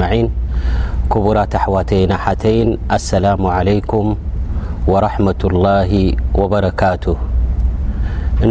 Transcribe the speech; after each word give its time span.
مين 0.00 0.30
كبرت 1.12 1.54
حوتي 1.64 2.02
تين 2.44 2.66
السلام 2.98 3.42
عليكم 3.56 4.04
ورحمة 4.92 5.42
الله 5.50 5.90
وبركات 6.40 7.04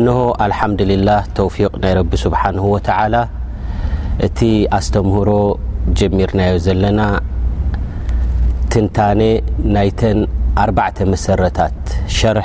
نه 0.08 0.20
الحمدلله 0.48 1.20
توفيق 1.40 1.72
يرب 1.92 2.12
سبحانه 2.26 2.64
وتعلى 2.76 3.24
ت 4.38 4.40
استمهر 4.78 5.30
جميرني 6.00 6.48
لن 6.84 7.00
تنتن 8.72 9.22
ت 10.00 10.02
اربع 10.66 10.86
مسرت 11.12 11.60
ሸር 12.18 12.38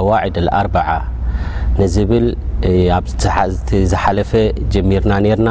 ኣዋድ 0.00 0.36
ኣር 0.60 0.66
ንዝብል 1.80 2.26
ኣዝሓለፈ 3.42 4.32
ጀሚርና 4.72 5.12
ርና 5.40 5.50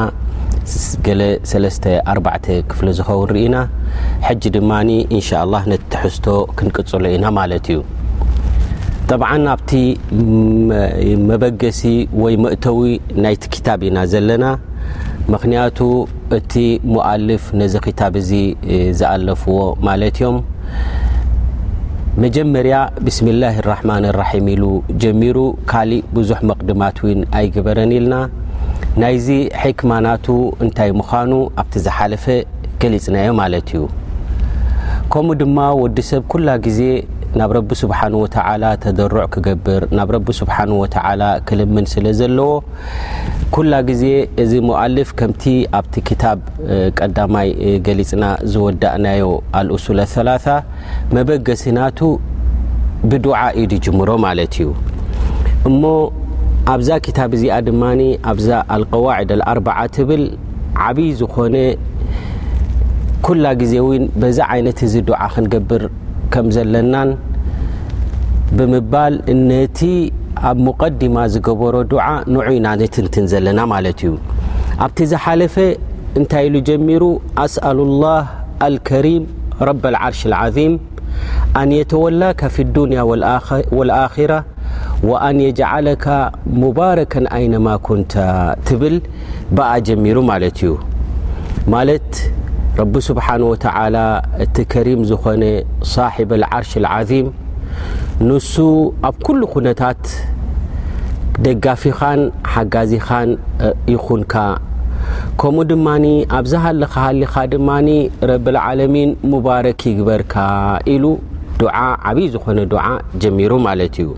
ገለ 1.05 1.21
34 1.51 2.49
ክፍሊ 2.71 2.87
ዝኸውን 2.97 3.29
ርኢና 3.35 3.57
ጂ 4.41 4.51
ድማ 4.55 4.71
እንه 4.83 5.63
ነ 5.71 5.79
ትሕዝቶ 5.93 6.27
ክንቅፅሎ 6.57 7.03
ኢና 7.15 7.25
ማለት 7.39 7.65
እዩ 7.73 7.79
ጠብ 9.09 9.21
ኣብቲ 9.29 9.71
መበገሲ 11.29 11.81
ወይ 12.23 12.35
መእተዊ 12.45 12.81
ናይቲ 13.25 13.43
ክታብ 13.55 13.81
ኢና 13.89 13.97
ዘለና 14.11 14.45
ምክንያቱ 15.33 15.79
እቲ 16.37 16.53
ሙؤልፍ 16.93 17.43
ነዚ 17.61 17.73
ክታብ 17.87 18.13
እዚ 18.21 18.31
ዝኣለፍዎ 18.99 19.57
ማለት 19.87 20.15
እዮም 20.21 20.37
መጀመርያ 22.23 22.77
ብስምላህ 23.05 23.55
ራሕማን 23.67 24.05
ራሒም 24.19 24.47
ኢሉ 24.53 24.63
ጀሚሩ 25.03 25.37
ካሊእ 25.71 26.03
ብዙሕ 26.17 26.39
መቕድማት 26.49 26.97
እውን 27.03 27.21
ኣይግበረን 27.39 27.93
ኢልና 27.97 28.15
ናይዚ 29.03 29.27
ሕክማናቱ 29.61 30.27
እንታይ 30.65 30.91
ምዃኑ 31.01 31.31
ኣብቲ 31.63 31.75
ዝሓለፈ 31.85 32.25
ገሊጽናዮ 32.83 33.29
ማለት 33.41 33.69
እዩ 33.75 33.79
ከምኡ 35.13 35.31
ድማ 35.39 35.59
ወዲ 35.79 35.97
ሰብ 36.09 36.23
ኩላ 36.31 36.49
ግዜ 36.65 36.81
ናብ 37.39 37.51
ረቢ 37.55 37.71
ስብሓን 37.79 38.13
ወ 38.19 38.27
ተደርዕ 38.83 39.23
ክገብር 39.33 39.81
ናብ 39.97 40.09
ረቢ 40.15 40.27
ስብሓ 40.39 40.57
ወላ 40.81 41.23
ክልምን 41.47 41.85
ስለ 41.93 42.05
ዘለዎ 42.19 42.51
ኩላ 43.55 43.73
ግዜ 43.89 44.03
እዚ 44.43 44.51
ሞؤልፍ 44.69 45.09
ከምቲ 45.21 45.43
ኣብቲ 45.79 45.95
ክታብ 46.09 46.39
ቀዳማይ 46.99 47.49
ገሊፅና 47.87 48.23
ዝወዳእናዮ 48.53 49.25
አልእሱል 49.61 49.99
ثላ 50.13 50.29
መበገሲናቱ 51.17 51.99
ብድዓ 53.11 53.35
ኢድ 53.63 53.73
ጅምሮ 53.87 54.09
ማለት 54.27 54.55
እዩ 54.61 54.69
እሞ 55.71 55.81
ኣብዛ 56.75 56.89
ታብ 57.19 57.33
እዚኣ 57.39 57.57
ድማ 57.69 57.83
ኣብዛ 58.33 58.49
ኣልቀዋዕድ 58.77 59.33
ኣርዓ 59.53 59.77
ትብል 59.97 60.25
ብይ 60.97 61.09
ዝኾነ 61.19 61.55
ኩل 63.25 63.45
ዜ 63.71 63.75
ዚ 64.37 64.41
ይነት 64.59 64.79
እዚ 64.85 64.93
ዱع 65.09 65.21
ክንገብር 65.33 65.83
ከም 66.33 66.47
ዘለና 66.55 66.95
ብምባል 68.57 69.13
ነቲ 69.49 69.79
ኣብ 70.49 70.57
مقዲማ 70.67 71.15
ዝገበሮ 71.33 71.75
ድع 71.91 72.07
نعይና 72.33 72.67
ትንት 72.95 73.15
ዘለና 73.33 73.59
እዩ 73.91 74.01
ኣብቲ 74.85 74.97
ዝሓፈ 75.11 75.55
እንታይ 76.19 76.45
ሉ 76.53 76.55
ጀሚሩ 76.69 77.03
ኣسأل 77.43 77.77
الله 77.87 78.21
الكሪيم 78.67 79.23
رب 79.69 79.83
العርሽ 79.91 80.21
العظيم 80.31 80.73
أن 81.59 81.67
يተወላك 81.79 82.41
في 82.53 82.61
الዱንያ 82.65 82.99
والራ 83.09 84.35
وأن 85.09 85.35
يجعلك 85.47 86.05
مبرከ 86.61 87.13
ይنማك 87.43 87.87
ብል 88.79 88.95
ብኣ 89.55 89.69
ጀሚሩ 89.87 90.17
እዩ 90.47 90.61
رب 92.79 92.99
ስبحنه 93.07 93.45
وتعلى 93.51 94.07
እت 94.43 94.57
كريم 94.71 95.01
ዝኾن 95.11 95.43
صحب 95.95 96.29
العርش 96.39 96.71
العظيم 96.77 97.25
نس 98.27 98.55
ኣብ 99.09 99.15
كل 99.27 99.41
كنታት 99.53 100.01
ደጋፊኻን 101.45 102.19
ሓጋዚኻን 102.53 103.29
يኹንك 103.93 104.33
كمኡ 105.39 105.61
ድن 105.69 105.81
ኣብዝ 106.37 106.53
هل 106.65 106.77
هلኻ 107.03 107.33
ድ 107.51 107.55
ربالعلمن 108.31 109.09
مبرك 109.31 109.81
يግበርካ 109.91 110.33
ل 111.03 111.05
ይ 112.23 112.27
ዝኾن 112.35 112.59
جمሩ 113.21 113.51
لت 113.79 113.97
እዩ 114.03 114.09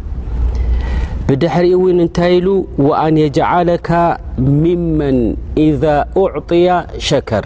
بድحሪ 1.28 1.70
ن 1.98 2.00
እታይ 2.08 2.34
ل 2.46 2.48
وأن 2.88 3.14
يجعلك 3.26 3.90
ممن 4.64 5.16
إذا 5.68 5.96
اعطي 6.24 6.66
شكر 7.10 7.46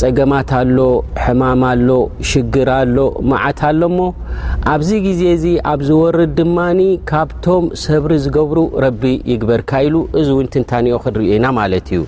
ፀገማት 0.00 0.50
ኣሎ 0.58 0.78
ሕማማ 1.24 1.62
ሎ 1.86 1.92
ሽግርኣሎ 2.30 2.96
መዓትኣሎ 3.30 3.80
እሞ 3.90 3.98
ኣብዚ 4.72 4.90
ግዜ 5.06 5.20
እዚ 5.36 5.44
ኣብ 5.70 5.80
ዝወርድ 5.88 6.30
ድማኒ 6.40 6.80
ካብቶም 7.10 7.64
ሰብሪ 7.84 8.10
ዝገብሩ 8.24 8.58
ረቢ 8.84 9.02
ይግበርካ 9.32 9.70
ኢሉ 9.86 9.94
እዚ 10.20 10.28
እውን 10.34 10.50
ትንታኒኦ 10.52 10.98
ክንርኦ 11.06 11.24
ኢና 11.38 11.46
ማለት 11.58 11.88
እዩ 11.96 12.02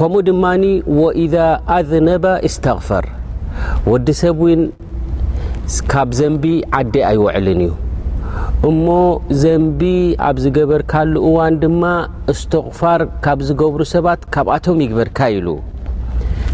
ከምኡ 0.00 0.20
ድማኒ 0.30 0.64
ወኢዳ 1.00 1.36
ኣዝነባ 1.76 2.24
እስተቕፈር 2.48 3.06
ወዲሰብ 3.92 4.40
እውን 4.48 4.62
ካብ 5.94 6.10
ዘንቢ 6.22 6.44
ዓዲ 6.80 6.94
ኣይውዕልን 7.10 7.62
እዩ 7.68 7.72
እሞ 8.70 8.86
ዘንቢ 9.44 9.80
ኣብ 10.30 10.36
ዝገበርካሉ 10.46 11.14
እዋን 11.30 11.54
ድማ 11.62 11.82
እስትቕፋር 12.34 13.00
ካብ 13.26 13.38
ዝገብሩ 13.50 13.80
ሰባት 13.94 14.20
ካብኣቶም 14.36 14.80
ይግበርካ 14.86 15.18
ኢሉ 15.38 15.48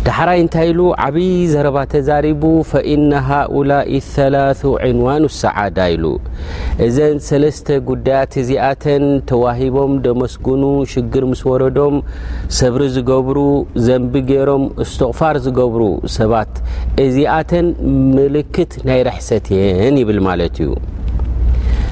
ዳሕራይ 0.06 0.38
እንታይ 0.42 0.66
ኢሉ 0.70 0.80
ዓብይ 1.04 1.26
ዘረባ 1.52 1.76
ተዛሪቡ 1.92 2.44
ፈኢነ 2.70 3.10
ሃؤላء 3.28 3.88
ثላث 4.14 4.60
ዕንዋኑ 4.88 5.22
ሰዓዳ 5.40 5.78
ኢሉ 5.94 6.04
እዘን 6.86 7.16
ሰለስተ 7.28 7.66
ጉዳያት 7.90 8.32
እዚኣተን 8.42 9.04
ተዋሂቦም 9.30 9.92
ደመስጉኑ 10.06 10.62
ሽግር 10.92 11.26
ምስ 11.32 11.42
ወረዶም 11.50 11.94
ሰብሪ 12.60 12.82
ዝገብሩ 12.96 13.38
ዘንቢ 13.86 14.14
ገይሮም 14.30 14.64
እስትቕፋር 14.84 15.38
ዝገብሩ 15.46 15.82
ሰባት 16.19 16.52
እዚኣተን 17.06 17.69
ምልክት 18.16 18.74
ናይ 18.90 19.02
ርሕሰት 19.10 19.48
የን 19.58 19.96
ይብል 20.02 20.20
ማለት 20.28 20.56
እዩ 20.64 20.70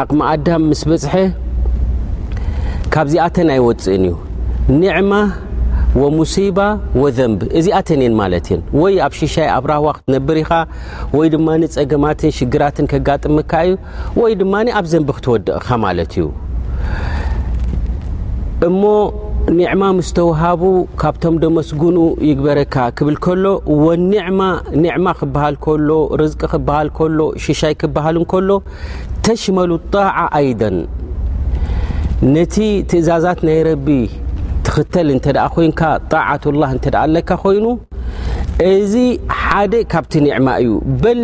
ዓቕሚ 0.00 0.20
ኣዳም 0.32 0.62
ምስ 0.70 0.80
በፅሐ 0.90 1.14
ካብዚኣተን 2.94 3.48
ኣይ 3.54 3.60
ወፅእን 3.66 4.04
እዩ 4.08 4.14
ንዕማ 4.80 5.12
ወሙሲባ 6.02 6.58
ወዘንብ 7.02 7.40
እዚኣተን 7.58 8.00
እየን 8.04 8.14
ማለትእን 8.20 8.62
ወይ 8.80 8.94
ኣብ 9.06 9.12
ሽሻይ 9.18 9.48
ኣብራህዋ 9.58 9.88
ክትነብር 9.96 10.38
ኢኻ 10.42 10.50
ወይ 11.18 11.28
ድማ 11.34 11.48
ፀገማትን 11.76 12.34
ሽግራትን 12.38 12.88
ከጋጥምካ 12.92 13.52
እዩ 13.68 13.74
ወይ 14.22 14.34
ድማ 14.40 14.54
ኣብ 14.80 14.86
ዘንቢ 14.94 15.08
ክትወድቕኻ 15.18 15.68
ማለት 15.86 16.12
እዩ 16.18 16.26
ማ 19.80 19.88
ስተوሃቡ 20.06 20.60
ካብቶም 21.00 21.34
መስጉኑ 21.56 21.96
ይግበረካ 22.28 22.76
ክብል 22.98 23.16
ከሎ 23.24 23.44
ማ 24.38 25.10
ክል 25.64 25.82
ሎ 25.88 25.90
ክል 26.96 27.12
ሎ 27.18 27.26
ሽሻይ 27.44 27.74
ክሃልሎ 27.80 28.50
ተሽመሉ 29.26 29.70
ጣع 29.94 30.16
ይ 30.46 30.50
ነቲ 32.34 32.54
ትእዛዛት 32.92 33.40
ናይ 33.48 33.58
ረ 33.66 33.70
ትክተል 34.68 35.08
እ 35.16 35.18
ኮይን 35.56 35.72
ጣة 36.12 36.44
لላه 36.54 36.70
እ 36.76 36.88
ኣለካ 37.02 37.30
ኮይኑ 37.44 37.64
እዚ 38.72 38.92
ሓደ 39.42 39.72
ካብቲ 39.92 40.12
ማ 40.46 40.56
እዩ 40.62 40.70
በል 41.02 41.20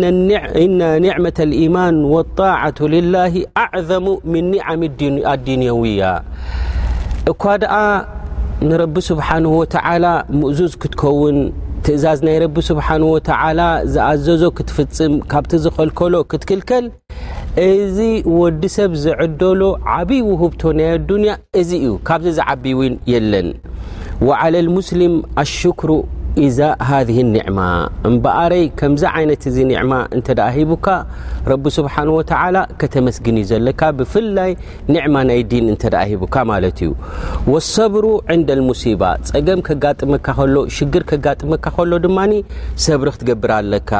ነ 0.00 1.04
መة 1.26 1.38
يማን 1.62 1.94
ولطعة 2.14 2.78
ላه 3.14 3.34
ኣعሙ 3.64 4.06
ምن 4.32 4.44
ኒዓሚ 4.54 4.82
ኣዲንዮውያ 5.34 6.02
እኳ 7.32 7.42
ደኣ 7.62 7.74
ንረቢ 8.68 8.96
ስብሓንሁ 9.08 9.50
ወትዓላ 9.62 10.06
ምእዙዝ 10.40 10.72
ክትከውን 10.82 11.36
ትእዛዝ 11.84 12.18
ናይ 12.26 12.36
ረቢ 12.42 12.56
ስብሓንሁ 12.68 13.08
ወተዓላ 13.16 13.60
ዝኣዘዞ 13.94 14.42
ክትፍጽም 14.58 15.12
ካብቲ 15.32 15.52
ዝኸልከሎ 15.64 16.14
ክትክልከል 16.30 16.86
እዚ 17.68 17.98
ወዲ 18.40 18.62
ሰብ 18.76 18.92
ዝዕደሎ 19.04 19.62
ዓብዪ 19.96 20.20
ውህብቶ 20.30 20.60
ናይ 20.78 20.88
ኣዱንያ 20.98 21.32
እዙ 21.62 21.70
እዩ 21.80 21.90
ካብዚ 22.10 22.26
ዝዓቢይ 22.38 22.74
እውን 22.76 22.94
የለን 23.12 23.48
ወዓለልሙስሊም 24.28 25.14
ኣሽኩሩ 25.44 25.90
እዛ 26.46 26.58
ሃذህ 26.88 27.16
ኒዕማ 27.34 27.60
እምበኣረይ 28.08 28.64
ከምዚ 28.80 29.02
ዓይነት 29.18 29.42
እዙ 29.48 29.56
ኒዕማ 29.70 29.92
እንተ 30.16 30.28
ደኣ 30.38 30.48
ሂቡካ 30.56 30.86
ረቢ 31.52 31.64
ስብሓን 31.76 32.08
ወተዓላ 32.16 32.56
ከተመስግን 32.80 33.38
እዩ 33.40 33.46
ዘለካ 33.50 33.80
ብፍላይ 33.98 34.52
ኒዕማ 34.94 35.16
ናይ 35.30 35.40
ዲን 35.52 35.66
እንተ 35.72 35.82
ደኣ 35.94 36.02
ሂቡካ 36.10 36.36
ማለት 36.52 36.78
እዩ 36.86 36.92
ወሰብሩ 37.52 38.04
ዕንዳ 38.34 38.48
ልሙሲባ 38.60 39.02
ጸገም 39.30 39.62
ከጋጥመካ 39.68 40.26
ኸሎ 40.38 40.56
ሽግር 40.76 41.04
ከጋጥመካ 41.12 41.64
ከሎ 41.78 41.92
ድማኒ 42.06 42.32
ሰብሪ 42.86 43.08
ክትገብር 43.16 43.52
ኣለካ 43.58 43.92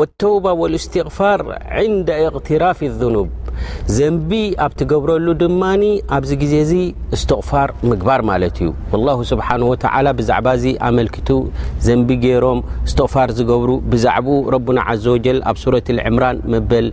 ወተውባ 0.00 0.44
ወልእስትቕፋር 0.62 1.40
ዕንዳ 1.84 2.08
እቕትራፍ 2.30 2.78
አذኑብ 2.90 3.28
زنب 3.86 4.54
تبرل 4.76 5.34
دمن 5.42 5.80
ب 6.40 6.42
ي 6.42 6.94
استغفار 7.14 7.68
مبر 7.90 8.48
ت 8.48 8.72
والله 8.92 9.18
سبحانه 9.22 9.66
ولى 9.72 10.12
بع 10.18 10.54
أملك 10.88 11.16
نب 11.88 12.10
رم 12.46 12.60
استفر 12.88 13.28
ر 13.68 13.70
بعب 13.92 14.26
ربن 14.54 14.76
عزوجل 14.78 15.36
سورة 15.60 15.84
العمان 15.90 16.36
بل 16.70 16.86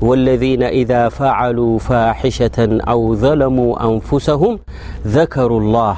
والذين 0.00 0.62
إذا 0.62 1.08
فعلوا 1.08 1.78
فاحشة 1.78 2.58
أو 2.92 3.00
ظلموا 3.14 3.70
أنفسهم 3.90 4.52
ذكروا 5.06 5.60
الله 5.60 5.96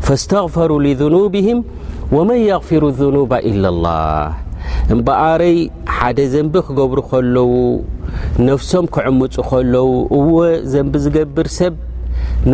فاستغفروا 0.00 0.82
لذنوبهم 0.82 1.64
ومن 2.12 2.36
يغفرا 2.36 2.88
الذنوب 2.88 3.32
إلا 3.32 3.68
الله 3.68 4.45
እምበኣረይ 4.94 5.58
ሓደ 5.98 6.18
ዘንቢ 6.34 6.54
ክገብሩ 6.68 6.98
ከለዉ 7.10 7.52
ነፍሶም 8.48 8.86
ክዕምፁ 8.94 9.34
ከለዉ 9.50 9.88
እወ 10.18 10.36
ዘንቢ 10.72 10.94
ዝገብር 11.04 11.48
ሰብ 11.60 11.74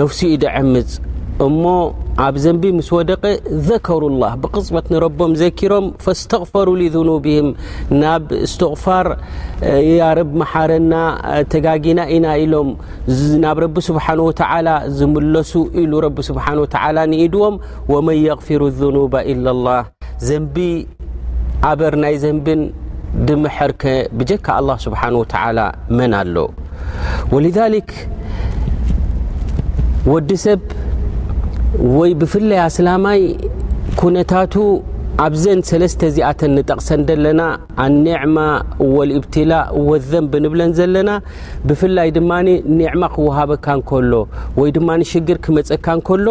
ነፍሲ 0.01 0.21
ዩ 0.35 0.39
ደ 0.45 0.53
ዕምፅ 0.61 0.93
እሞ 1.45 1.63
ኣብ 2.25 2.35
ዘንቢ 2.45 2.63
ምስ 2.79 2.89
ወደቀ 2.97 3.23
ዘከሩላህ 3.69 4.33
ብቅጽበት 4.43 4.87
ንረቦም 4.93 5.33
ዘኪሮም 5.41 5.87
ፈእስተغፈሩ 6.05 6.67
ልذኑብህም 6.81 7.49
ናብ 8.03 8.27
እስትቕፋር 8.47 9.07
ያረብ 10.01 10.31
መሓረና 10.43 10.93
ተጋጊና 11.55 12.01
ኢና 12.17 12.27
ኢሎም 12.45 12.71
ናብ 13.45 13.57
ረቢ 13.65 13.77
ስብሓንه 13.91 14.25
ወ 14.29 14.89
ዝምለሱ 14.99 15.53
ኢሉ 15.85 15.93
ረቢ 16.07 16.19
ስብሓን 16.31 16.61
ወተ 16.65 16.77
ንኢድዎም 17.13 17.57
ወመን 17.95 18.19
የغፊሩ 18.27 18.63
ذኑባ 18.83 19.15
ኢላላህዘ 19.35 20.29
በር 21.81 21.95
ናይ 22.03 22.15
ዘንብን 22.23 22.61
ድመር 23.27 23.73
ብጀካ 24.19 24.47
الله 24.61 24.77
سبنه 24.85 25.19
و 25.21 25.25
تعل 25.35 25.59
መን 25.97 26.13
ኣሎ 26.21 26.37
ولذلك 27.35 27.89
ወዲ 30.13 30.31
ሰብ 30.47 30.61
ይ 32.09 32.13
ብፍلይ 32.21 32.55
سላማይ 32.77 33.21
كነታቱ 34.01 34.55
ኣብዘን 35.25 35.59
ሰለስተ 35.69 36.03
ዚኣተን 36.15 36.53
ንጠቕሰን 36.57 37.01
ደለና 37.09 37.41
ኣኒዕማ 37.85 38.39
ወልእብትላእ 38.97 39.65
ወዘንብ 39.89 40.33
ንብለን 40.45 40.71
ዘለና 40.79 41.11
ብፍላይ 41.69 42.09
ድማ 42.17 42.31
ኒዕማ 42.81 43.03
ክውሃበካ 43.15 43.67
እንከሎ 43.79 44.13
ወይ 44.61 44.71
ድማ 44.77 44.89
ሽግር 45.11 45.39
ክመፀካ 45.47 45.87
እንከሎ 45.99 46.27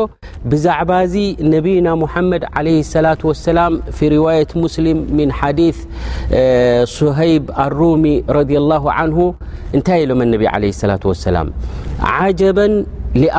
ብዛዕባ 0.53 0.91
እዚ 1.07 1.15
ነቢና 1.55 1.87
ሙሐመድ 2.03 2.43
ለ 2.67 2.73
ላة 3.05 3.23
ሰላም 3.49 3.73
ፊ 3.99 4.09
ርዋየት 4.15 4.51
ሙስሊም 4.63 4.99
ሚን 5.19 5.31
ሓዲ 5.41 5.59
ስሀይብ 6.95 7.45
ኣሩሚ 7.65 8.05
ረ 8.37 8.41
ላه 8.71 8.83
ንሁ 9.11 9.19
እንታይ 9.77 10.01
ኢሎም 10.07 10.23
ነቢ 10.33 10.43
ላة 10.91 11.19
ሰላ 11.25 11.37
ጀበን 12.41 12.73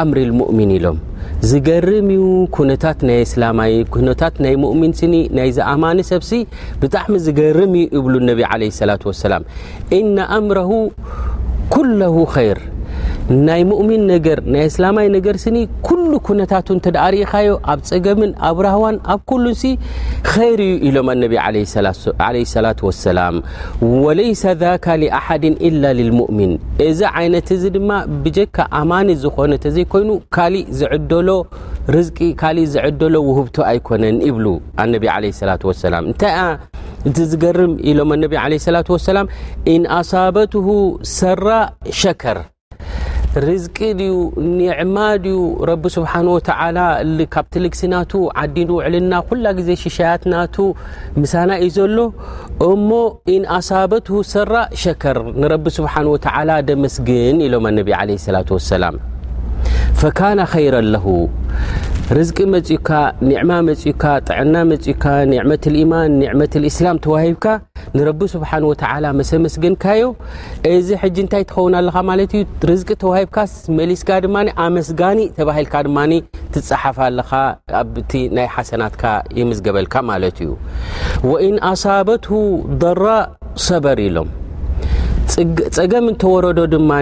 أምሪ 0.00 0.18
اሙؤሚን 0.32 0.70
ኢሎም 0.76 0.96
ዝገርም 1.50 2.08
ዩ 2.16 2.22
ኩነታት 2.56 2.98
ናይ 3.08 3.20
እسላማዊ 3.26 3.72
ነታት 4.08 4.34
ናይ 4.44 4.54
ሙؤሚን 4.64 4.92
ስኒ 4.98 5.14
ናይ 5.36 5.48
ዝኣማኒ 5.58 5.98
ሰብሲ 6.10 6.30
ብጣዕሚ 6.82 7.12
ዝገርም 7.26 7.72
ብሉ 8.06 8.14
ነ 8.28 8.32
عل 8.50 8.62
ላة 8.88 9.02
وسላም 9.10 9.42
إن 9.98 10.14
ኣምረه 10.36 10.70
ኩله 11.74 12.12
ይር 12.46 12.58
ናይ 13.46 13.62
ሙእሚን 13.70 14.02
ነገር 14.12 14.38
ናይ 14.52 14.64
እስላማዊ 14.70 15.06
ነገር 15.14 15.36
ስኒ 15.42 15.56
ኩሉ 15.86 16.10
ኩነታትን 16.26 16.78
ተዳኣሪኢካዮ 16.84 17.50
ኣብ 17.72 17.80
ፀገምን 17.90 18.30
ኣብ 18.48 18.58
ራህዋን 18.66 18.96
ኣብ 19.12 19.20
ኩሉንሲ 19.30 19.62
ኸይር 20.32 20.60
እዩ 20.66 20.74
ኢሎም 20.88 21.08
ኣነ 21.12 21.22
ለ 21.86 22.42
ሰላ 22.54 22.72
ወሰላም 22.88 23.36
ወለይሰ 24.04 24.42
ዛካ 24.64 24.86
ሊኣሓድን 25.02 25.54
ኢላ 25.68 25.84
ልልሙእሚን 25.98 26.52
እዚ 26.88 27.00
ዓይነት 27.22 27.48
እዚ 27.56 27.62
ድማ 27.78 27.90
ብጀካ 28.24 28.56
ኣማኒ 28.82 29.08
ዝኾነ 29.24 29.52
ተዘይኮይኑ 29.64 30.10
ካሊእ 30.36 30.66
ዝዕሎ 30.82 31.28
ርቂካሊእ 31.98 32.70
ዝዕሎ 32.76 33.14
ውህብቶ 33.30 33.56
ኣይኮነን 33.70 34.18
ይብሉ 34.28 34.46
ኣነቢ 34.84 35.04
ለላ 35.24 35.58
ወሰላም 35.72 36.04
እንታይ 36.12 36.36
እቲ 37.08 37.16
ዝገርም 37.32 37.72
ኢሎም 37.92 38.10
ኣነቢ 38.16 38.34
ለ 38.52 38.62
ስላት 38.70 38.90
ወሰላም 38.98 39.30
ኢንኣሳበትሁ 39.74 40.66
ሰራ 41.18 41.46
ሸከር 42.02 42.38
رزق 43.36 43.76
عم 44.80 44.98
د 45.24 45.28
رب 45.70 45.88
سبحانهوتعل 45.88 46.78
ب 47.18 47.54
لግسና 47.64 47.94
عዲ 48.36 48.56
ولና 48.76 49.12
ኩل 49.30 49.46
ዜ 49.68 49.76
شያت 49.96 50.26
مሳن 51.22 51.50
ዩ 51.64 51.68
ዘሎ 51.76 51.98
م 52.62 52.90
ኢنصبته 53.36 54.14
سر 54.32 54.52
شكر 54.84 55.16
رب 55.52 55.64
سبانه 55.76 56.10
وتل 56.14 56.50
مسግن 56.84 57.38
ሎم 57.52 57.64
الن 57.70 57.88
عليه 58.00 58.16
لسلة 58.20 58.48
والسلم 58.56 58.94
فن 60.00 60.44
خير 60.54 60.74
له 60.94 61.06
ርዝቂ 62.16 62.38
መፂኡካ 62.52 62.88
ኒዕማ 63.28 63.50
መፅኡካ 63.66 64.02
ጥዕና 64.28 64.54
መፅኡካ 64.70 65.04
ኒዕመት 65.30 65.64
ኢማን 65.82 66.10
ኒዕመት 66.22 66.54
እስላም 66.70 66.96
ተዋሂብካ 67.04 67.44
ንረቢ 67.96 68.20
ስብሓን 68.32 68.64
ወላ 68.70 69.04
መሰመስገንካዮ 69.20 70.02
እዚ 70.72 70.88
ሕጂ 71.02 71.16
እንታይ 71.24 71.44
ትኸውን 71.50 71.76
ኣለካ 71.80 71.96
ማለት 72.10 72.32
እዩ 72.38 72.42
ርዝቂ 72.70 72.88
ተዋሂብካስ 73.04 73.52
መሊስካ 73.78 74.08
ድማ 74.24 74.36
ኣመስጋኒ 74.64 75.20
ተባሂልካ 75.38 75.74
ድማ 75.86 75.98
ትፀሓፍ 76.56 76.98
ኣለኻ 77.06 77.30
ኣብቲ 77.80 78.12
ናይ 78.38 78.48
ሓሰናትካ 78.56 79.04
የምዝገበልካ 79.40 79.94
ማለት 80.10 80.40
እዩ 80.46 80.50
ወኢንኣሳበትሁ 81.32 82.32
ደራ 82.84 83.04
ሰበር 83.68 83.98
ኢሎም 84.08 84.30
ፀገም 85.78 86.06
እንተወረዶ 86.12 86.60
ድማ 86.76 86.92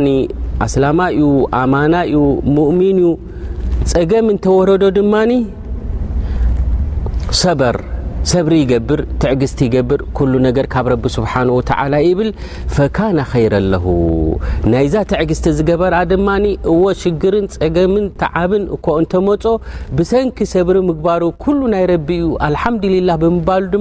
ኣስላማ 0.67 1.01
እዩ 1.19 1.27
ኣማና 1.63 1.95
እዩ 2.13 2.19
ሙእሚንእዩ 2.57 3.09
ፀገም 3.91 4.27
እተወረዶ 4.33 4.85
ድማ 4.97 5.15
ሰር 7.39 7.77
ሰብሪ 8.33 8.53
ይገብር 8.63 9.01
ትዕግቲ 9.21 9.59
ይገብር 9.67 10.01
ነገር 10.47 10.67
ካብ 10.75 10.87
ረ 10.93 10.97
ስهو 11.15 11.57
ብል 12.19 12.31
ፈና 12.75 13.21
ይረ 13.45 13.55
ኣለ 13.63 13.73
ናይዛ 14.75 14.95
ትዕግሥቲ 15.13 15.47
ዝገበር 15.59 15.97
ድማ 16.13 16.29
እዎ 16.75 16.85
ሽግርን 17.03 17.49
ፀገም 17.57 17.95
ተዓብን 18.23 18.65
እ 18.77 18.79
እንተመ 19.01 19.27
ብሰንኪ 19.99 20.39
ሰብሪ 20.55 20.77
ምግባሩ 20.91 21.23
ናይረቢ 21.75 22.09
እዩ 22.23 22.31
አልዱላ 22.49 23.11
ባሉ 23.51 23.73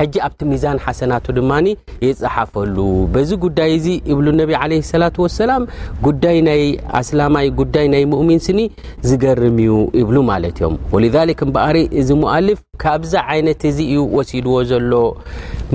ሕጂ 0.00 0.14
ኣብቲ 0.26 0.40
ሚዛን 0.50 0.78
ሓሰናቱ 0.84 1.24
ድማኒ 1.36 1.66
የፀሓፈሉ 2.04 2.76
በዚ 3.14 3.28
ጉዳይ 3.44 3.68
እዙ 3.74 3.86
እብሉ 4.12 4.26
ነቢ 4.38 4.52
ዓለ 4.60 4.72
ስላት 4.88 5.16
ወሰላም 5.24 5.62
ጉዳይ 6.06 6.38
ናይ 6.46 6.62
ኣስላማይ 7.00 7.46
ጉዳይ 7.60 7.86
ናይ 7.92 8.02
ሙእሚን 8.12 8.40
ስኒ 8.46 8.60
ዝገርም 9.08 9.58
እዩ 9.64 9.74
ይብሉ 10.00 10.16
ማለት 10.30 10.56
እዮም 10.60 10.74
ወሊዛሊክ 10.94 11.40
ምበኣሪ 11.48 11.78
እዚ 12.02 12.08
መኣልፍ 12.22 12.58
ካብዛ 12.84 13.14
ዓይነት 13.34 13.60
እዙ 13.70 13.78
እዩ 13.90 14.00
ወሲድዎ 14.16 14.54
ዘሎ 14.70 14.92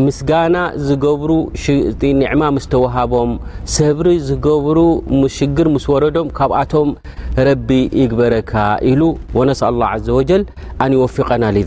ምስጋና 0.06 0.56
ዝገብሩ 0.88 1.32
ንዕማ 2.20 2.44
ምስተወሃቦም 2.58 3.32
ሰብሪ 3.78 4.08
ዝገብሩ 4.30 4.78
ሽግር 5.38 5.70
ምስ 5.76 5.86
ወረዶም 5.94 6.28
ካብኣቶም 6.40 6.92
ረቢ 7.50 7.70
ይግበረካ 8.02 8.52
ኢሉ 8.92 9.02
ወነሳ 9.40 9.62
አላ 9.72 9.82
ዓዘ 9.96 10.08
ወጀል 10.20 10.44
ኣላይ 10.86 11.64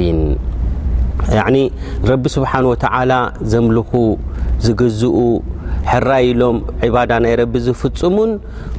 ሪን 0.00 0.22
ረቢ 2.10 2.24
ስብሓን 2.34 2.64
ወተ 2.72 2.84
ዘምልኹ 3.52 3.90
ዝግዝኡ 4.64 5.18
ሕራ 5.90 6.08
ኢሎም 6.28 6.56
ዕባዳ 6.86 7.10
ናይ 7.24 7.34
ረቢ 7.40 7.54
ዝፍፅሙን 7.66 8.30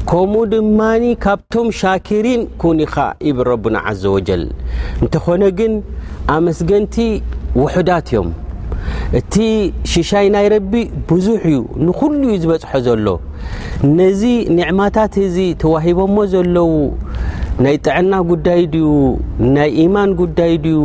ከምኡ 0.10 0.42
ድማ 0.52 0.80
ካብቶም 1.24 1.68
ሻክሪን 1.80 2.42
ኩንኢኻ 2.62 2.96
ይብል 3.30 3.46
ረቡና 3.52 3.78
ዘ 4.02 4.14
ወጀል 4.16 4.44
እንተኾነ 5.04 5.44
ግን 5.60 5.74
ኣመስገንቲ 6.38 6.96
ውሑዳት 7.62 8.10
እዮም 8.14 8.30
እቲ 9.20 9.34
ሽሻይ 9.92 10.28
ናይ 10.36 10.46
ረቢ 10.54 10.74
ብዙሕ 11.10 11.42
እዩ 11.52 11.60
ንኩሉ 11.88 12.22
ዩ 12.32 12.36
ዝበጽሖ 12.44 12.72
ዘሎ 12.86 13.08
ነዚ 14.00 14.22
ኒዕማታት 14.58 15.14
እዚ 15.26 15.38
ተዋሂቦሞ 15.64 16.16
ዘለዉ 16.34 16.72
ናይ 17.64 17.78
ጥዕና 17.86 18.14
ጉዳይ 18.30 18.62
ድዩ 18.74 18.88
ናይ 19.56 19.70
ኢማን 19.84 20.12
ጉዳይ 20.20 20.54
ድዩ 20.66 20.78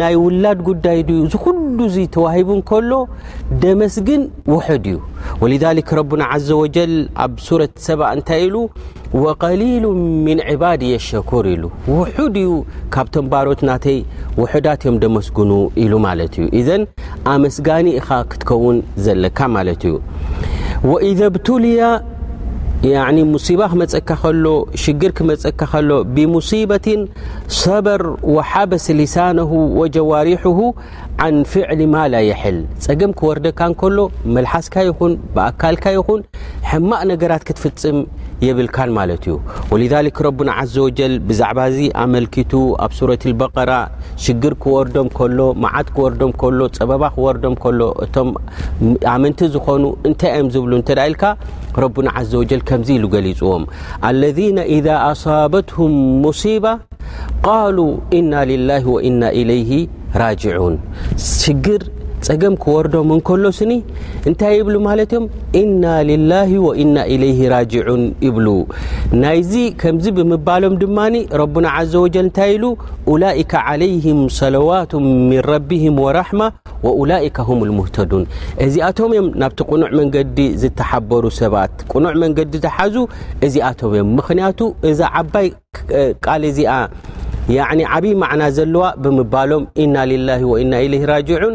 ናይ 0.00 0.14
ውላድ 0.24 0.58
ጉዳይ 0.68 0.98
ድዩ 1.08 1.20
ዝ 1.32 1.38
ኩሉ 1.44 1.78
ዙ 1.94 2.04
ተዋሂቡ 2.14 2.50
ከሎ 2.70 2.90
ደመስግን 3.62 4.22
ውሑድ 4.54 4.86
እዩ 4.90 4.98
ወ 5.42 5.48
ረና 5.52 6.26
ዘ 6.48 6.50
وጀል 6.62 6.92
ኣብ 7.24 7.32
ሱረት 7.46 7.72
ሰባ 7.86 8.00
እንታይ 8.16 8.42
ኢሉ 8.48 8.56
ወቀሊሉ 9.24 9.84
ምን 10.26 10.38
ዕባድየ 10.56 10.92
ሸኩር 11.08 11.44
ኢሉ 11.54 11.64
ውሑድ 11.96 12.36
እዩ 12.44 12.50
ካብቶም 12.96 13.26
ባሮት 13.32 13.62
ናተይ 13.70 13.98
ውሑዳትእዮም 14.42 14.98
ደመስግኑ 15.06 15.50
ኢሉ 15.86 15.92
ማለ 16.06 16.18
እዩ 16.58 16.62
ዘን 16.68 16.82
ኣመስጋኒ 17.34 17.86
ኢኻ 18.02 18.08
ክትከውን 18.34 18.78
ዘለካ 19.06 19.38
ማለ 19.56 19.68
እዩ 19.82 19.96
ሙሲባ 23.30 23.62
ክመፀካኸሎ 23.70 24.44
ሽግር 24.82 25.12
ክመፀካኸሎ 25.18 25.90
ብሙሲበትን 26.16 27.00
ሰበር 27.60 28.02
ወሓበስ 28.34 28.86
ሊሳንሁ 28.98 29.50
ወጀዋሪሕሁ 29.80 30.58
ዓን 31.26 31.36
ፍዕሊ 31.52 31.80
ማላ 31.94 32.14
የሕል 32.30 32.58
ጸገም 32.86 33.12
ክወርደካ 33.20 33.58
እንከሎ 33.70 33.98
መልሓስካ 34.36 34.76
ይኹን 34.90 35.12
ብኣካልካ 35.36 35.84
ይኹን 35.98 36.20
ሕማቅ 36.70 37.02
ነገራት 37.12 37.44
ክትፍፅም 37.48 37.98
ذ 38.40 38.50
و 38.50 39.78
ዛ 39.90 39.94
ኣቱ 40.00 40.22
ኣብ 42.86 43.42
ة 43.44 43.48
ب 43.66 43.72
ሽግር 44.24 44.54
ክወርዶም 44.62 45.08
ሎ 45.36 45.40
ዓት 45.80 45.88
ክር 45.96 46.52
ሎ 46.58 46.68
ፀባ 46.78 47.02
ክርም 47.16 47.54
ሎ 47.78 47.82
እ 48.04 48.06
ኣመቲ 49.14 49.38
ዝኮኑ 49.54 49.82
እታይ 50.10 50.42
ብ 50.64 52.00
ል 53.02 53.08
و 53.10 53.24
ሊፅዎ 53.26 53.52
ذ 54.22 54.64
ذ 54.86 54.88
صبትه 55.22 55.78
صባ 56.42 56.66
ና 58.30 58.44
له 58.70 58.88
و 58.94 60.68
ل 61.82 61.84
ፀገም 62.26 62.54
ክወርዶም 62.62 63.08
እንከሎስኒ 63.16 63.72
እንታይ 64.28 64.54
ይብሉ 64.60 64.76
ማለት 64.86 65.10
እዮም 65.14 65.26
ኢና 65.60 65.82
ልላህ 66.10 66.50
ወኢና 66.66 66.96
ኢለይ 67.14 67.40
ራጅዑን 67.54 68.02
ይብሉ 68.26 68.46
ናይዚ 69.22 69.52
ከምዚ 69.80 70.06
ብምባሎም 70.18 70.74
ድማ 70.82 70.98
ረብና 71.40 71.66
ዘ 71.90 71.94
ወጀል 72.04 72.24
እንታይ 72.28 72.50
ኢሉ 72.56 72.64
ላካ 73.22 73.52
ዓለይህም 73.72 74.18
ሰላዋቱ 74.40 74.92
ምን 75.06 75.40
ረቢህም 75.50 75.96
ወራሕማ 76.04 76.42
ወኡላከ 76.86 77.36
ሁም 77.48 77.60
ልሙህተዱን 77.68 78.24
እዚኣቶም 78.64 79.12
እዮም 79.14 79.28
ናብቲ 79.42 79.60
ቕኑዕ 79.70 79.90
መንገዲ 80.00 80.38
ዝተሓበሩ 80.62 81.22
ሰባት 81.40 81.74
ቁኑዕ 81.94 82.14
መንገዲ 82.24 82.54
ዝሓዙ 82.64 82.96
እዚኣቶም 83.48 83.94
እዮም 83.96 84.10
ምክንያቱ 84.20 84.60
እዛ 84.90 85.00
ዓባይ 85.22 85.48
ቃል 86.24 86.44
እዚኣ 86.50 86.74
ዓብይ 87.96 88.12
ማዕና 88.22 88.42
ዘለዋ 88.56 88.86
ብምባሎም 89.04 89.62
ኢና 89.82 89.94
ላ 90.28 90.36
ወና 90.52 90.72
ለይ 90.92 91.00
ራጅን 91.10 91.54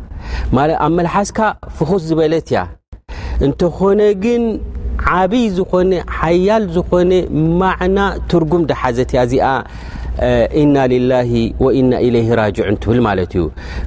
ኣብ 0.85 0.91
መልሓስካ 0.97 1.39
ፍኩስ 1.77 2.01
ዝበለት 2.09 2.47
ያ 2.55 2.59
እንተኾነ 3.45 3.99
ግን 4.25 4.43
ዓብይ 5.17 5.45
ዝኾነ 5.57 5.91
ሓያል 6.19 6.63
ዝኾነ 6.75 7.11
ማዕና 7.61 7.99
ትርጉም 8.31 8.63
ዳሓዘትእያ 8.69 9.21
እዚኣ 9.27 9.45
እና 10.61 10.75
ላ 11.11 11.21
ወና 11.65 11.91
ለይ 12.15 12.27
ራጅዑን 12.39 12.75
ትብል 12.83 12.99
ማለት 13.07 13.31
እዩ 13.37 13.45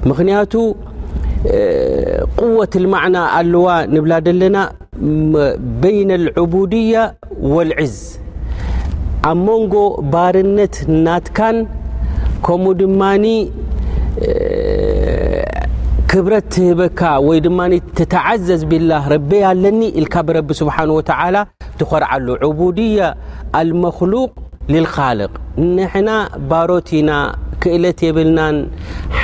ምክንያቱ 0.09 0.53
ወት 2.59 2.73
ማዕና 2.93 3.17
ኣለዋ 3.37 3.67
ንብላ 3.93 4.13
ደለና 4.27 4.57
በይን 5.81 6.11
ልዑድያ 6.25 6.95
ወልዒዝ 7.53 7.97
ኣብ 9.29 9.37
መንጎ 9.47 9.73
ባርነት 10.13 10.75
ናትካን 11.05 11.57
ከምኡ 12.47 12.71
ድማ 12.81 13.01
ክብረት 16.15 16.45
ትህበካ 16.55 16.99
ወይ 17.27 17.39
ድማኒ 17.45 17.71
ተተዓዘዝ 17.97 18.61
ቢላህ 18.71 19.01
ረቤ 19.13 19.31
ያለኒ 19.45 19.81
ኢልካ 19.99 20.15
ብረቢ 20.27 20.47
ስብሓን 20.59 20.91
ወ 20.97 20.99
ተዓላ 21.09 21.35
ትኮርዓሉ 21.79 22.27
ዕቡድየ 22.47 22.97
አልመክሉቅ 23.59 24.29
ልልኻልቅ 24.73 25.31
ንሕና 25.77 26.09
ባሮት 26.51 26.91
ኢና 26.99 27.09
ክእለት 27.63 27.99
የብልናን 28.07 28.57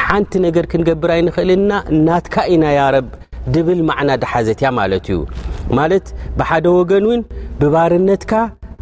ሓንቲ 0.02 0.32
ነገር 0.48 0.68
ክንገብር 0.74 1.12
ኣይንኽእልና 1.18 1.72
ናትካ 2.08 2.36
ኢናያረብ 2.56 3.08
ድብል 3.54 3.82
ማዕና 3.92 4.10
ድሓዘት 4.24 4.62
ያ 4.68 4.72
ማለት 4.82 5.08
እዩ 5.14 5.22
ማለት 5.80 6.08
ብሓደ 6.42 6.66
ወገን 6.80 7.06
እውን 7.10 7.24
ብባርነትካ 7.62 8.34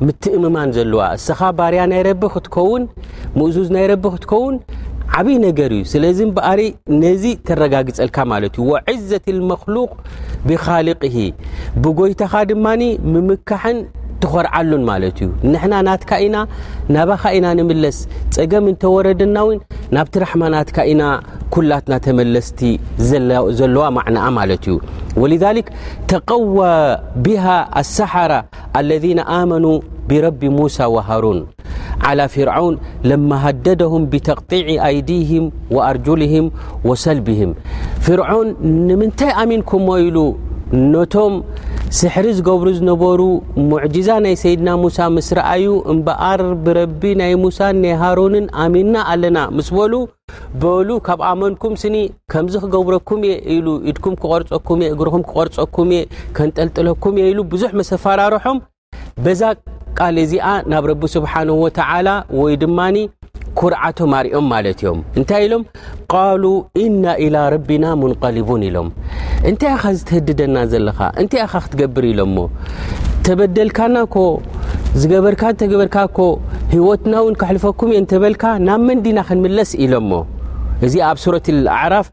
ምትእምማን 0.08 0.70
ዘለዋ 0.76 1.02
እስኻ 1.20 1.40
ባርያ 1.60 1.80
ናይ 1.92 2.04
ረቢ 2.12 2.22
ክትከውን 2.34 2.84
ሙእዙዝ 3.40 3.70
ናይ 3.78 3.88
ረቢ 3.94 4.06
ክትከውን 4.14 4.56
ዓብዪ 5.18 5.36
ነገር 5.46 5.72
እዩ 5.76 5.84
ስለዚ 5.92 6.18
እምበኣሪ 6.26 6.62
ነዚ 7.04 7.24
ተረጋግጸልካ 7.48 8.18
ማለት 8.32 8.56
እዩ 8.60 8.66
ወዒዘት 8.74 9.26
ልመክሉቅ 9.38 9.92
ብኻልቅሂ 10.50 11.16
ብጐይታኻ 11.84 12.34
ድማኒ 12.52 12.84
ምምካሕን 13.14 13.80
ትኾርዓሉን 14.24 14.84
ማለት 14.92 15.18
እዩ 15.26 15.30
ንሕና 15.52 15.74
ናትካ 15.88 16.12
ኢና 16.28 16.38
ናባኸ 16.96 17.24
ኢና 17.38 17.48
ንምለስ 17.60 17.98
ጸገም 18.36 18.66
እንተወረደናውን 18.72 19.60
ናብቲ 19.98 20.16
ራሕማ 20.24 20.44
ናትካ 20.56 20.78
ኢና 20.94 21.04
ኲላትናተመለስቲ 21.54 22.60
ዘለዋ 23.62 23.86
ማዕናኣ 23.98 24.26
ማለት 24.40 24.66
እዩ 24.70 24.76
ወልዛልክ 25.22 25.70
ተቀዋ 26.14 26.58
ብሃ 27.28 27.46
ኣሰሓራ 27.82 28.34
አለذና 28.82 29.20
ኣመኑ 29.40 29.66
ብረቢ 30.12 30.42
ሙሳ 30.58 30.78
ዋሃሩን 30.98 31.40
ዓላ 32.08 32.22
ፍርዓውን 32.36 32.76
ለማ 33.10 33.32
ሃደደሁም 33.46 34.04
ብተቕጢዕ 34.12 34.64
ኣይዲህም 34.88 35.46
ወኣርጅልህም 35.76 36.46
ወሰልቢህም 36.90 37.52
ፍርዖን 38.06 38.50
ንምንታይ 38.90 39.32
ኣሚንኩምዎ 39.42 39.96
ኢሉ 40.10 40.18
ነቶም 40.94 41.34
ስሕሪ 42.00 42.28
ዝገብሩ 42.38 42.68
ዝነበሩ 42.78 43.22
ሙዕጂዛ 43.70 44.10
ናይ 44.26 44.36
ሰይድና 44.42 44.70
ሙሳ 44.82 44.98
ምስ 45.16 45.28
ረኣዩ 45.38 45.66
እምበኣር 45.92 46.42
ብረቢ 46.66 47.02
ናይ 47.22 47.34
ሙሳን 47.44 47.80
ናይ 47.84 47.94
ሃሮንን 48.02 48.46
ኣሚንና 48.64 48.96
ኣለና 49.14 49.38
ምስ 49.60 49.70
በሉ 49.78 49.94
በሉ 50.64 50.90
ካብ 51.08 51.22
ኣመንኩም 51.32 51.74
ስኒ 51.84 51.96
ከምዚ 52.34 52.56
ክገብረኩም 52.66 53.24
እየ 53.30 53.34
ኢሉ 53.58 53.68
ኢድኩም 53.92 54.16
ክቆርፀኩም 54.22 54.84
እየ 54.84 54.92
እግርኩም 54.96 55.24
ክቆርፀኩም 55.30 55.90
እየ 55.98 56.04
ከንጠልጥለኩም 56.40 57.18
እየ 57.22 57.32
ኢሉ 57.34 57.40
ብዙ 57.54 57.64
መሰፈራርሖም 57.82 58.60
እዚኣ 60.24 60.48
ናብ 60.72 60.84
ረቢ 60.90 61.04
ስብሓንወላ 61.16 62.08
ወይ 62.42 62.54
ድማ 62.62 62.80
ኩርዓቶም 63.60 64.12
ኣርኦም 64.18 64.46
ማለ 64.52 64.66
እዮም 64.74 65.00
እንታይ 65.20 65.44
ኢሎም 65.48 65.64
ና 67.34 67.38
ረና 67.54 67.86
ሙንሊን 68.02 68.64
ኢሎም 68.70 68.90
እንታይ 69.50 69.74
ኢ 69.90 69.96
ዝህድደና 70.02 70.56
ዘካንታይ 70.74 71.42
ኢ 71.46 71.52
ክትገብር 71.66 72.06
ኢሎ 72.12 72.22
ተበደልካና 73.28 73.96
ዝገበርካ 75.02 75.44
ገበርካ 75.72 75.96
ሂወትና 76.74 77.14
ውን 77.26 77.36
ሕልፈኩም 77.52 77.92
እየበልካ 77.98 78.44
ናብ 78.68 78.82
መንዲና 78.90 79.20
ክንምለስ 79.30 79.72
ኢሎሞ 79.86 80.12
እዚ 80.88 80.96
ኣብ 81.12 81.18
ረ 81.36 81.46
ራፍ 81.96 82.08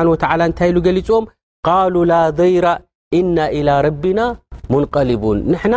ታይሊዎ 0.60 1.20
ቃሉ 1.70 1.94
ላ 2.10 2.14
ደይራ 2.38 2.68
ኢና 3.18 3.38
ኢላ 3.58 3.68
ረቢና 3.86 4.20
ሙንቀሊቡን 4.72 5.38
ንሕና 5.52 5.74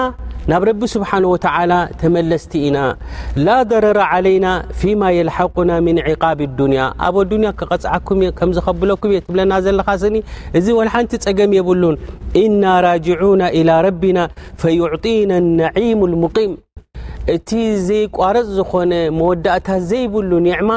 ናብ 0.52 0.64
ረቢ 0.70 0.82
ስብሓን 0.94 1.26
ወተላ 1.32 1.74
ተመለስቲ 2.02 2.52
ኢና 2.68 2.78
ላ 3.46 3.58
ደረረ 3.72 3.98
ለይና 4.26 4.48
ፊማ 4.80 5.02
የልሓቁና 5.18 5.72
ምን 5.88 5.98
ዕቃብ 6.14 6.40
ዱንያ 6.62 6.82
ኣብ 7.10 7.16
ዱንያ 7.34 7.50
ክቐጽዓኩም 7.60 8.20
እየ 8.26 8.32
ከም 8.40 8.52
ዝኸብለኩም 8.58 9.14
እየ 9.14 9.22
ትብለና 9.28 9.54
ዘለካ 9.66 9.90
ስኒ 10.04 10.18
እዚ 10.60 10.68
ወ 10.80 10.88
ሓንቲ 10.96 11.14
ፀገም 11.28 11.54
የብሉን 11.58 11.98
እና 12.44 12.64
ራጅዑና 12.88 13.42
ኢላ 13.62 13.70
ረቢና 13.88 14.18
ፈዩዕጢና 14.64 15.32
ነዒሙ 15.62 16.02
ልሙቂም 16.14 16.54
እቲ 17.36 17.50
ዘይቋረፅ 17.90 18.50
ዝኾነ 18.60 18.92
መወዳእታት 19.20 19.80
ዘይብሉን 19.92 20.48
ይዕማ 20.54 20.72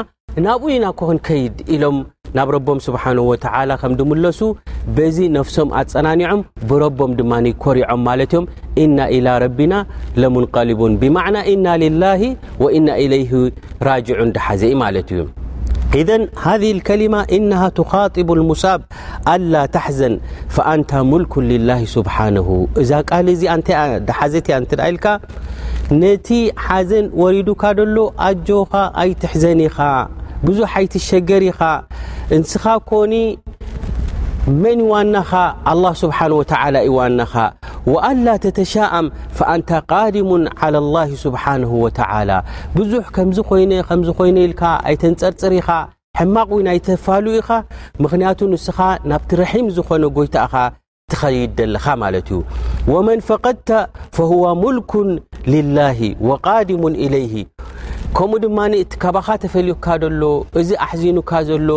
ናብኡ 0.47 0.63
ኢናኮን 0.77 1.17
ከይድ 1.29 1.57
ኢሎም 1.75 1.99
ናብ 2.37 2.49
ረቦም 2.55 2.79
ስብሓ 2.85 3.03
ወ 3.29 3.35
ከምዲሙለሱ 3.81 4.39
በዚ 4.97 5.17
ነፍሶም 5.37 5.69
ኣፀናኒዖም 5.81 6.41
ብረቦም 6.69 7.11
ድማ 7.19 7.33
ኮሪዖም 7.63 8.01
ማለእዮም 8.07 8.45
ና 8.97 9.07
ኢላ 9.17 9.27
ረቢና 9.45 9.73
ለሙንሊን 10.21 10.93
ብማዕና 11.01 11.37
እና 11.53 11.65
ላ 12.01 12.11
ወኢና 12.63 12.89
ለይ 13.13 13.23
ራጅዑን 13.89 14.29
ድሓዘኢ 14.37 14.73
ማለ 14.83 14.95
እዩ 15.97 16.17
ሃ 16.41 16.45
ከሊማ 16.87 17.15
እነ 17.37 17.51
ትኻጢቡ 17.79 18.29
ሙሳብ 18.49 18.81
አላ 19.33 19.53
ተሕዘን 19.75 20.15
ንታ 20.81 20.91
ሙልኩ 21.11 21.33
ላ 21.69 21.77
ስብሓን 21.95 22.37
እዛ 22.83 22.91
ቃል 23.11 23.29
ንሓዘቲያእንኢል 24.07 24.99
ነቲ 26.01 26.27
ሓዘን 26.65 27.05
ወሪዱካ 27.23 27.63
ደሎ 27.79 27.97
ኣጆካ 28.27 28.73
ኣይትሕዘኒ 29.03 29.61
ኢኻ 29.69 29.77
ብዙሕ 30.47 30.71
ኣይትሸገር 30.81 31.43
ኢኻ 31.51 31.61
እንስኻ 32.35 32.63
ኮኒ 32.89 33.13
መን 34.63 34.79
ይዋናኻ 34.85 35.31
አላه 35.71 35.93
ስብሓን 36.01 36.31
ወላ 36.39 36.75
ይዋናኻ 36.89 37.33
ወአላ 37.91 38.27
ተተሻእም 38.43 39.07
ፈአንተ 39.37 39.69
ቃዲሙ 39.91 40.29
ዓላى 40.61 40.79
ላሂ 40.95 41.09
ስብሓንሁ 41.23 41.71
ወተላ 41.85 42.31
ብዙሕ 42.75 43.05
ከም 43.15 43.29
ይ 43.61 43.81
ከምዝ 43.89 44.09
ኮይነ 44.19 44.35
ኢልካ 44.47 44.61
ኣይተንፀርፅር 44.91 45.53
ኢኻ 45.61 45.69
ሕማቕ 46.19 46.49
ውን 46.57 46.67
ኣይተፋሉ 46.73 47.25
ኢኻ 47.39 47.49
ምኽንያቱ 48.05 48.39
ንስኻ 48.53 48.77
ናብቲ 49.11 49.29
ረሒም 49.41 49.67
ዝኾነ 49.77 50.03
ጐይታእኻ 50.17 50.53
ትኸይድደለኻ 51.11 51.85
ማለት 52.03 52.29
እዩ 52.35 52.39
ወመን 52.93 53.21
ፈቐድተ 53.29 53.69
ፈሁወ 54.17 54.45
ሙልኩ 54.63 54.91
ልላሂ 55.53 55.99
ወቃዲሙን 56.31 56.95
ኢለይሂ 57.07 57.33
ከ 58.17 58.23
ዚ 58.39 58.49
ሎ 61.67 61.69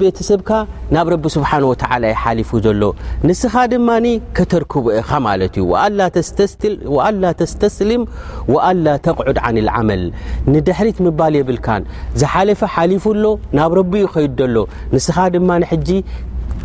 ቤ 0.00 0.10
ድ 15.86 16.02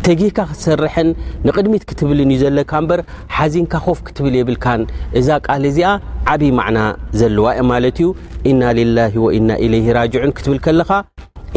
ተጊካ 0.06 0.38
ክትሰርሐን 0.50 1.08
ንቅድሚት 1.46 1.82
ክትብልን 1.88 2.30
እዩ 2.34 2.40
ዘለካ 2.42 2.70
እምበር 2.82 3.00
ሓዚንካ 3.36 3.72
ኾፍ 3.86 3.98
ክትብል 4.06 4.34
የብልካን 4.38 4.82
እዛ 5.18 5.28
ቃል 5.46 5.64
እዚኣ 5.70 5.90
ዓብይ 6.32 6.52
ማዕና 6.58 6.78
ዘለዋ 7.20 7.46
ማለት 7.70 7.98
እዩ 8.02 8.08
እና 8.50 8.60
ልላህ 8.78 9.12
ወእና 9.24 9.50
ለይ 9.72 9.86
ራጅዑን 9.98 10.32
ክትብል 10.36 10.60
ከለኻ 10.66 10.90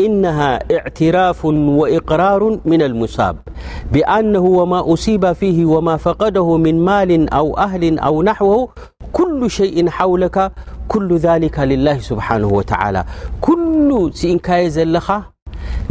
እነሃ 0.06 0.38
እዕትራፍ 0.76 1.40
ወእቅራሩ 1.80 2.44
ምና 2.70 2.82
ኣልሙሳብ 2.90 3.36
ብኣነሁ 3.94 4.46
ወማ 4.60 4.74
እሲባ 4.96 5.24
ፊህ 5.42 5.58
ወማ 5.76 5.90
ፈቐደሁ 6.08 6.50
ምን 6.66 6.78
ማልን 6.90 7.24
ኣው 7.40 7.48
ኣህልን 7.68 7.98
ኣው 8.10 8.18
ናሕወሁ 8.30 8.62
ኩሉ 9.20 9.40
ሸይእን 9.60 9.90
ሓውለካ 9.98 10.38
ኩ 10.94 11.04
ሊከ 11.44 11.58
ልላ 11.72 11.88
ስብሓን 12.10 12.44
ወተላ 12.58 12.96
ኩሉ 13.48 13.90
ስእንካየ 14.22 14.66
ዘለኻ 14.78 15.08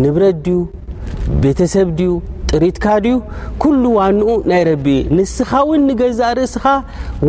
ንብረት 0.05 0.39
ድዩ 0.47 0.59
ቤተሰብ 1.43 1.89
ድዩ 1.99 2.11
ሪትካ 2.63 2.87
ድዩ 3.05 3.15
ኩሉ 3.63 3.83
ዋኑኡ 3.99 4.33
ናይ 4.51 4.63
ረቢ 4.69 4.87
ንስኻ 5.17 5.51
ውን 5.71 5.83
ንገዛእ 5.89 6.33
ርእስኻ 6.39 6.65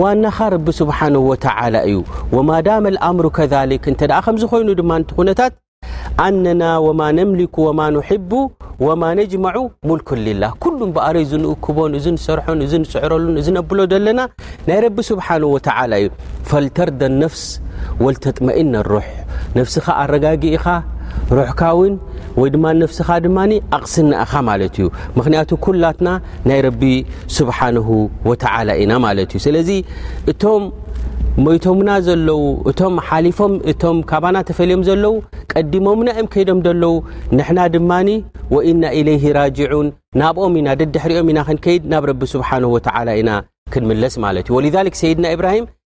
ዋናኻ 0.02 0.38
ረቢ 0.54 0.68
ስብሓንه 0.80 1.22
ወተ 1.32 1.46
እዩ 1.88 1.96
ወማ 2.36 2.50
ዳም 2.68 2.86
ኣምሩ 3.10 3.26
ከሊክ 3.38 3.86
እተ 3.94 4.02
ከምዝኮይኑ 4.26 4.70
ድማ 4.82 4.92
ን 5.04 5.26
ነታት 5.30 5.54
ኣነና 6.26 6.64
ወማ 6.88 7.02
ምሊኩ 7.32 7.56
ወማ 7.68 7.82
ሕቡ 8.10 8.32
ወማ 8.88 9.04
ነጅማዑ 9.20 9.58
ሙልኩ 9.90 10.10
ላህ 10.42 10.52
ኩሉም 10.64 10.92
በኣረ 10.96 11.18
ዚንእክቦን 11.32 11.94
እዚ 12.00 12.06
ንሰርሖን 12.16 12.60
እ 12.66 12.70
ንፅዕረሉን 12.84 13.38
ነብሎ 13.58 13.80
ዘለና 13.94 14.20
ናይ 14.70 14.80
ረቢ 14.86 14.98
ስብሓወ 15.12 15.54
እዩ 16.00 16.08
ፈልተርደ 16.52 17.02
ነፍስ 17.22 17.44
ወልተጥመ 18.06 18.48
ሩ 18.94 20.84
ሩሕካ 21.38 21.62
ውን 21.80 21.94
ወይ 22.42 22.50
ድማ 22.56 22.66
ነፍስካ 22.84 23.10
ድማ 23.26 23.38
ኣቕስ 23.78 23.94
ንእኻ 24.10 24.34
ማለት 24.50 24.76
እዩ 24.80 24.88
ምክንያቱ 25.18 25.50
ኩላትና 25.66 26.10
ናይ 26.50 26.60
ረቢ 26.68 26.84
ስብሓንሁ 27.38 27.88
ወዓላ 28.30 28.70
ኢና 28.84 28.94
ማለት 29.08 29.30
እዩ 29.38 29.42
ስለዚ 29.48 29.70
እቶም 30.34 30.64
ሞይቶምና 31.46 31.90
ዘለዉ 32.08 32.42
እቶም 32.72 32.96
ሓሊፎም 33.08 33.54
እቶም 33.72 34.00
ካባና 34.10 34.36
ተፈልዮም 34.50 34.84
ዘለዉ 34.90 35.14
ቀዲሞምና 35.54 36.10
እም 36.22 36.28
ከይዶም 36.34 36.60
ደለዉ 36.68 36.92
ንሕና 37.38 37.60
ድማኒ 37.76 38.10
ወኢና 38.56 38.84
ኢለይ 39.00 39.26
ራጅዑን 39.40 39.88
ናብኦም 40.22 40.58
ኢና 40.62 40.70
ደድሕሪኦም 40.82 41.30
ኢና 41.34 41.40
ክንከይድ 41.48 41.84
ናብ 41.94 42.04
ረቢ 42.12 42.22
ስብሓንሁ 42.34 42.70
ወተዓላ 42.76 43.10
ኢና 43.22 43.32
ክንምለስ 43.76 44.18
ማለት 44.26 44.46
እዩወ 44.64 44.92
ሰይድና 45.04 45.28
ብራ 45.42 45.50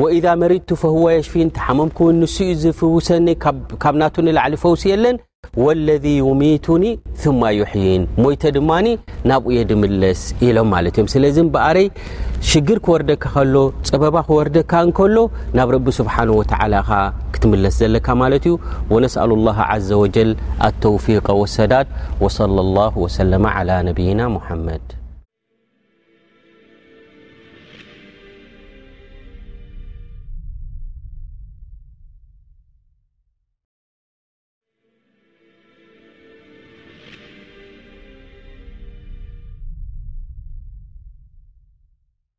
ወኢዛ 0.00 0.26
መሪድቱ 0.42 0.68
ፈህዎ 0.82 1.04
የሽፊን 1.14 1.48
ተሓመምኩውን 1.56 2.18
ንስኡ 2.22 2.48
ዝፍውሰኒ 2.62 3.28
ካብ 3.82 3.94
ናቱ 4.02 4.14
ንላዕሊ 4.26 4.54
ፈውሲ 4.64 4.82
የለን 4.92 5.16
ወለذ 5.64 6.04
ዩሚቱኒ 6.24 6.84
ማ 7.40 7.50
ዩሕይን 7.60 8.02
ሞይተ 8.22 8.42
ድማኒ 8.56 8.86
ናብኡየ 9.30 9.60
ድምለስ 9.70 10.20
ኢሎም 10.48 10.68
ማለት 10.74 10.96
እዮም 10.98 11.08
ስለዚ 11.14 11.36
ም 11.46 11.52
በኣረይ 11.56 11.88
ሽግር 12.50 12.78
ክወርደካ 12.86 13.24
ከሎ 13.34 13.54
ፀበባ 13.90 14.16
ክወርደካ 14.28 14.70
እንከሎ 14.86 15.16
ናብ 15.58 15.70
ረቢ 15.76 15.86
ስብሓን 16.00 16.32
ወተዓላኸ 16.38 16.88
ክትምለስ 17.34 17.78
ዘለካ 17.82 18.06
ማለት 18.22 18.46
እዩ 18.52 18.56
ወነስአሉ 18.94 19.30
ላ 19.48 19.50
ዘ 19.88 20.00
ወጀል 20.04 20.32
ኣተውፊቀ 20.68 21.26
ወሰዳድ 21.42 21.88
ወص 22.24 22.38
ላ 22.78 22.88
ወሰለ 23.04 23.32
ነብይና 23.90 24.22
ሙሐመድ 24.38 24.88